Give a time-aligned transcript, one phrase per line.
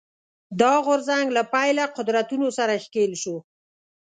[0.61, 3.35] دا غورځنګ له پیله قدرتونو سره ښکېل شو